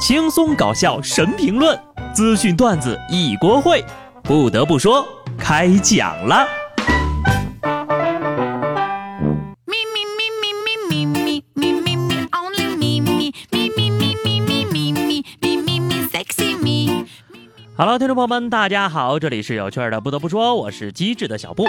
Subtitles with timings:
[0.00, 1.78] 轻松搞笑神评论，
[2.14, 3.84] 资讯段子一锅烩。
[4.22, 5.06] 不得不说，
[5.38, 6.48] 开讲了。
[17.76, 20.00] Hello，听众朋友们，大家好，这里是有趣的。
[20.00, 21.66] 不得不说，我是机智的小布。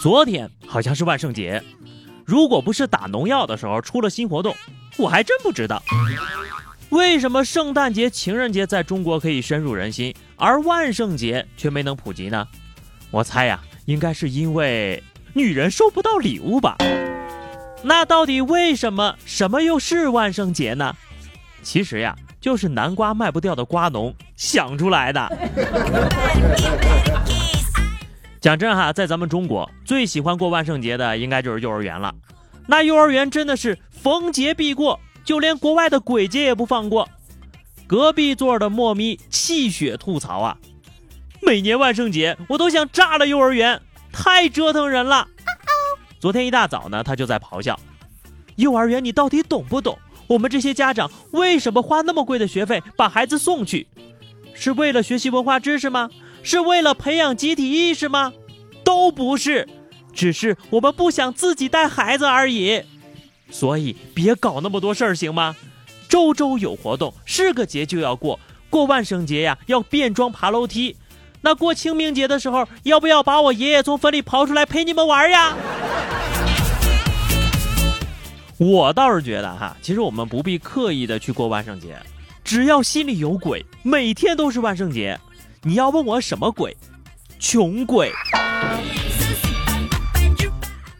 [0.00, 1.60] 昨天好像是万圣节，
[2.24, 4.54] 如果不是打农药的时候出了新活动，
[4.96, 5.82] 我还真不知道。
[6.90, 12.46] 为什么圣诞节、情人节在中国可以深入人心，而万圣节却没能普及呢？
[13.10, 15.02] 我猜呀，应该是因为
[15.34, 16.76] 女人收不到礼物吧。
[17.82, 20.96] 那到底为什么什么又是万圣节呢？
[21.62, 25.30] 其实呀，就是南瓜卖不掉的瓜农想出来的。
[28.40, 32.14] 讲真哈，在咱们中国最喜欢过万圣节的应该就是幼儿园了。
[32.66, 34.98] 那幼儿园真的是逢节必过。
[35.24, 37.08] 就连国外的鬼节也不放过，
[37.86, 40.56] 隔壁座的莫咪气血吐槽啊！
[41.40, 43.80] 每年万圣节我都想炸了幼儿园，
[44.12, 45.28] 太折腾人了。
[46.18, 47.78] 昨天一大早呢，他就在咆哮
[48.56, 49.96] ：“幼儿园你到底懂不懂？
[50.26, 53.86] 我们这些家长为什么花那么贵的学费把孩子送去？
[54.52, 56.10] 是为了学习文化知识吗？
[56.42, 58.32] 是为了培养集体意识吗？
[58.82, 59.68] 都不是，
[60.12, 62.82] 只是我们不想自己带孩子而已。”
[63.50, 65.56] 所以别搞那么多事儿，行吗？
[66.08, 68.38] 周周有活动，是个节就要过。
[68.70, 70.96] 过万圣节呀，要变装爬楼梯。
[71.40, 75.56] 那过清明节的时候，要不要把我爷爷从坟里刨出来陪你们玩呀？
[78.58, 81.96] 我倒是觉得哈，其实我们不必刻意的去过万圣节，
[82.42, 85.18] 只要心里有鬼，每天都是万圣节。
[85.62, 86.76] 你要问我什么鬼？
[87.38, 88.12] 穷鬼。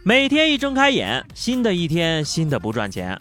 [0.09, 3.15] 每天一睁开眼，新的一天，新的不赚钱，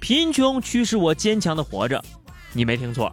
[0.00, 2.00] 贫穷驱使我坚强的活着。
[2.52, 3.12] 你没听错，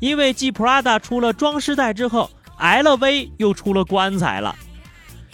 [0.00, 4.54] 因为继 Prada 出了装饰袋之后，LV 又出了棺材了。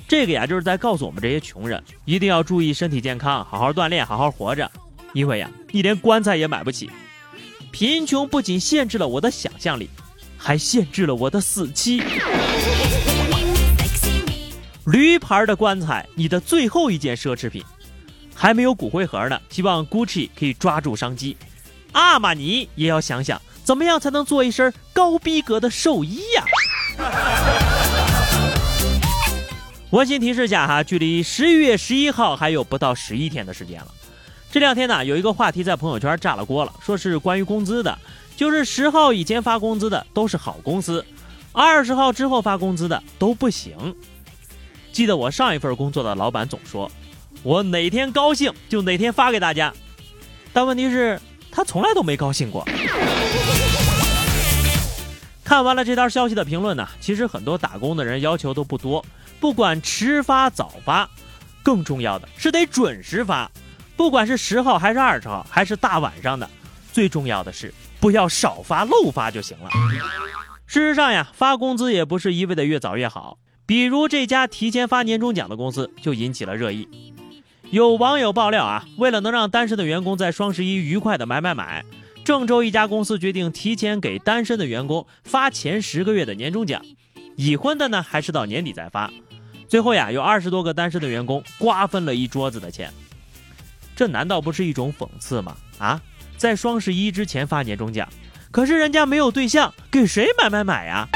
[0.06, 4.70] 这个呀，就是在告诉我们这些穷人，一定要注意身体健康，好好锻炼，好好活着。
[5.12, 6.88] 因为呀，你连棺材也买不起。
[7.72, 9.90] 贫穷不仅限制了我的想象力，
[10.38, 12.00] 还限制了我的死期。
[14.86, 17.64] 驴牌的棺材，你的最后一件奢侈品，
[18.34, 19.40] 还没有骨灰盒呢。
[19.48, 21.36] 希望 Gucci 可以抓住商机，
[21.92, 26.44] 阿玛尼也要想想怎么样才能做一身高逼格的寿衣呀。
[29.90, 33.86] 温馨提示下哈，距离十一月十一号还有不到十一天的时间了。
[34.50, 37.98] 这两天呢，有一个话题在朋友圈炸了锅了，说是关于工资的，
[38.36, 41.04] 就是十号以前发工资的都是好公司，
[41.52, 43.96] 二十号之后发工资的都不行。
[44.94, 46.88] 记得我上一份工作的老板总说，
[47.42, 49.74] 我哪天高兴就哪天发给大家，
[50.52, 52.64] 但问题是，他从来都没高兴过。
[55.42, 59.04] 看完了这条消息的评论呢，其实很多打工的人要求都不多，
[59.40, 61.10] 不管迟发早发，
[61.60, 63.50] 更重要的是得准时发，
[63.96, 66.48] 不管是十号还是二十号还是大晚上的，
[66.92, 69.68] 最重要的是不要少发漏发就行了。
[70.68, 73.38] 事实上呀，发工资也不是一味的越早越好。
[73.66, 76.88] 比如这家提前发年终奖的公司就引起了热议。
[77.70, 81.84] 有网友爆料啊，为了能让单身的员工在双十一愉快的买买买，
[82.24, 86.84] 郑州一家公司决定提前给单身的员工发前十个月的年终奖，
[87.36, 89.10] 已婚的呢还是到年底再发。
[89.66, 92.92] 最后呀，有二十多个单身的员工瓜分了一桌子的钱，
[93.96, 95.56] 这难道不是一种讽刺吗？
[95.78, 96.00] 啊，
[96.36, 98.06] 在双十一之前发年终奖，
[98.52, 101.08] 可是人家没有对象，给谁买买买呀？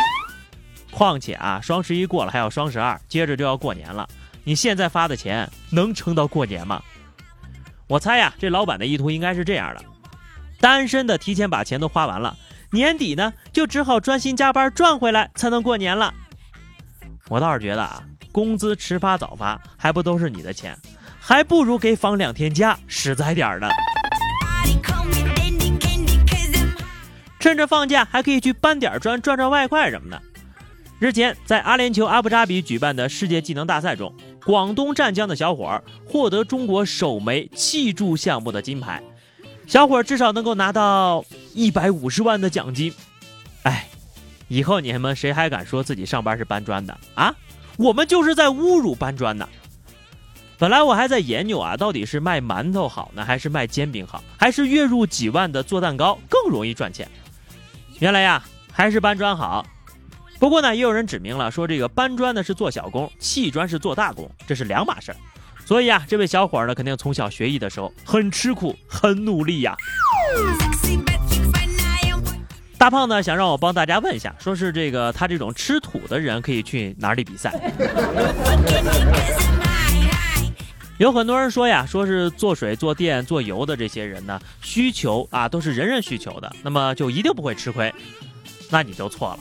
[0.91, 4.09] 况且啊，双十一过了还要双十二，接着就要过年了。
[4.44, 6.82] 你现在发的钱能撑到过年吗？
[7.87, 9.84] 我猜呀，这老板的意图应该是这样的：
[10.60, 12.37] 单身的提前把钱都花完了，
[12.71, 16.12] 年底呢就只好专心加班赚回来，才能过年了。
[17.28, 20.76] 我倒是觉得啊，工资迟发早发还不都是你的钱，
[21.20, 23.69] 还不如给放两天假实在点儿的。
[27.38, 30.20] 趁着放假还可以去搬点砖赚赚外快什么的。
[31.00, 34.12] 日前，在阿联酋阿布扎比举办的世界技能大赛中，
[34.45, 39.00] 广东湛江的小伙儿获得中国首枚砌筑项目的金牌，
[39.65, 41.25] 小伙儿至少能够拿到
[41.55, 42.93] 一百五十万的奖金。
[43.62, 43.87] 哎，
[44.49, 47.33] 以后你们谁还敢说自己上班是搬砖的啊？
[47.77, 49.49] 我们就是在侮辱搬砖呢。
[50.59, 57.09] 本来我还在研究啊，到底是卖馒头好呢，还是卖煎饼好，还是月入几万的做蛋糕更容易赚钱？
[58.01, 58.43] 原来呀，
[58.73, 59.65] 还是搬砖好。
[60.38, 65.17] 不过呢，也有人指明了，说这个搬砖呢是做小工，砌砖是做大工，这是两码事儿。
[65.67, 69.76] 所以啊，这位小伙呢，肯定从小学艺的时候很吃苦，很努力呀。
[72.79, 77.52] 大胖呢想让我帮大家问一下，说是这个他这种吃土的人可以去哪里比赛？
[80.99, 87.93] 有很多人说呀，说是做水、做电、做油的这些人呢，需求啊都是人人需求的，那么就一定不会吃亏。
[88.70, 89.38] 那你就错了。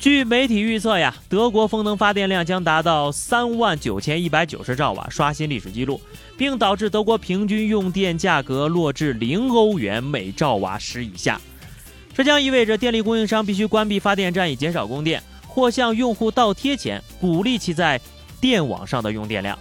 [0.00, 6.00] 据媒体预测呀，德国风能发电量将达到三万九千一百九十兆瓦，刷新历史记录，
[6.36, 11.40] 并导致德国平均用电价格落至零欧元每兆瓦时以下。
[12.14, 18.00] 这将意味着电力供应商必须关闭发电站以减少供电，或向用户倒贴钱，鼓励其在
[18.40, 19.58] 电网上的用电量。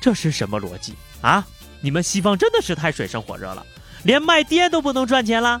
[0.00, 1.44] 这是什么逻辑啊？
[1.80, 3.66] 你们西方真的是太水深火热了，
[4.04, 5.60] 连卖电都不能赚钱啦！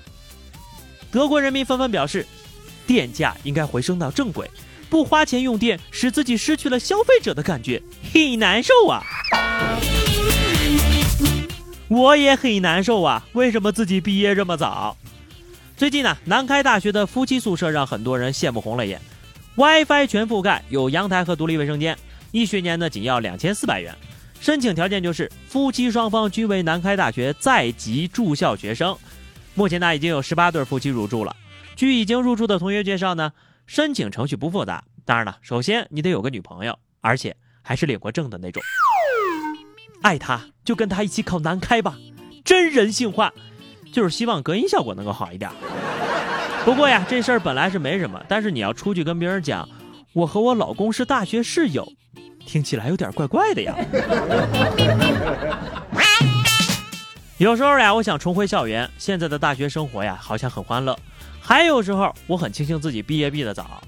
[1.10, 2.26] 德国人民纷纷表示，
[2.86, 4.50] 电价应该回升到正轨，
[4.88, 9.02] 不花钱用电使自己失去了消费者的感觉，很难受啊！
[11.88, 13.24] 我也很难受啊！
[13.32, 14.96] 为什么自己毕业这么早？
[15.76, 19.00] 最近呢，南开大学的夫妻宿舍让很多人羡慕红了眼
[19.56, 21.96] ，WiFi 全覆盖，有阳台和独立卫生间，
[22.32, 23.94] 一学年呢仅要两千四百元。
[24.40, 28.96] 申请条件就是夫妻双方均为南开大学在籍住校学生。
[29.54, 31.34] 目前呢，已经有十八对夫妻入住了。
[31.76, 33.32] 据已经入住的同学介绍呢，
[33.66, 34.82] 申请程序不复杂。
[35.04, 38.62] 当然了，首先你得有个女朋友，而且还是领过证的那种。
[40.02, 41.94] 爱他就跟他一起考南开吧，
[42.42, 43.30] 真人性化。
[43.92, 45.50] 就是希望隔音效果能够好一点。
[46.64, 49.68] 不过呀，这事儿本来是没什么，但是你要出去跟别人讲，
[50.12, 51.86] 我和我老公是大学室友。
[52.46, 53.76] 听起来有点怪怪的呀。
[57.38, 58.90] 有时候呀，我想重回校园。
[58.98, 60.98] 现在的大学生活呀，好像很欢乐。
[61.46, 63.80] 还有时候，我很庆幸自己毕业毕得早。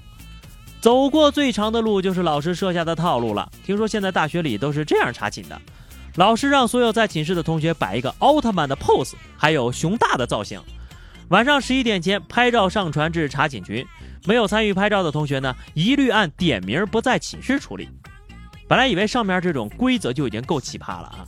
[0.79, 3.51] 走过最长的路，就是老师设下的套路了。
[3.65, 5.61] 听说现在大学里都是这样查寝的：
[6.15, 10.57] 老师让所有在寝室的同学摆一个奥特曼的 pose，还有熊大的造型。
[11.27, 13.85] 晚上十一点前拍照上传至查寝群。
[14.25, 17.89] 没有参与拍照的同学呢，一律按点名不在寝室处理。
[18.69, 21.27] 本来以为上面这种规则就已经够奇葩了啊，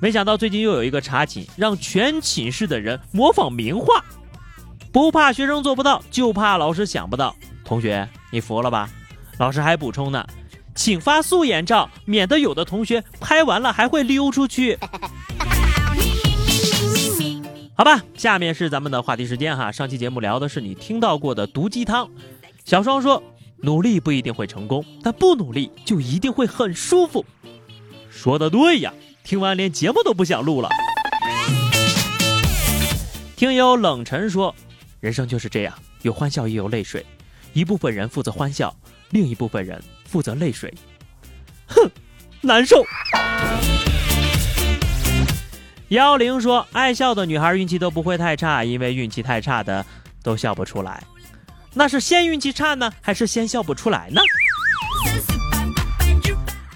[0.00, 4.04] 没想到最近又有一个查寝，让全寝室的人模仿名画，
[4.92, 7.34] 不怕学生做不到，就怕老师想不到。
[7.64, 8.88] 同学，你服了吧？
[9.38, 10.26] 老师还补充呢，
[10.74, 14.78] 请发素颜照，免得有的同学拍完了还会溜出去。
[17.74, 19.70] 好吧，下面是咱们的话题时间哈。
[19.70, 22.08] 上期节目聊的是你听到过的毒鸡汤，
[22.64, 23.22] 小双说。
[23.60, 27.26] 努力不一定会成功，但不努力就一定会很舒服。
[28.08, 28.94] 说的对呀，
[29.24, 30.68] 听完连节目都不想录了。
[33.34, 34.54] 听友冷晨说，
[35.00, 35.72] 人生就是这样，
[36.02, 37.06] 有欢笑也有泪水，
[37.52, 38.74] 一部分人负责欢笑，
[39.10, 40.74] 另一部分人负责泪水。
[41.68, 41.88] 哼，
[42.40, 42.84] 难受。
[45.90, 49.86] 幺零说，爱笑的女孩运气都不会太差，因为运气太差的
[50.22, 51.02] 都笑不出来。
[51.72, 54.20] 那是先运气差呢，还是先笑不出来呢？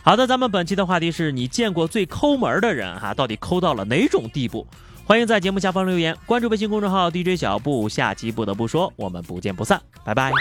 [0.05, 4.65] 好的，咱们本期的话题是你见过最抠门的人哈，到底抠到了哪种地步？
[5.05, 10.33] 欢迎在节目下方留言，关注微信公众号 DJ 小布，下期不得不说，我们不见不散，拜拜。